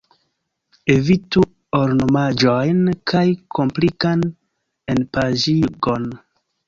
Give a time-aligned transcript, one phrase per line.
[0.93, 1.43] Evitu
[1.81, 2.81] ornamaĵojn
[3.13, 3.23] kaj
[3.59, 4.25] komplikan
[4.95, 6.09] enpaĝigon.